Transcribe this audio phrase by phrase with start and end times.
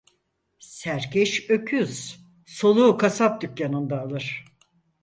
[0.59, 4.45] Serkeş öküz soluğu kasap dükkanında alır.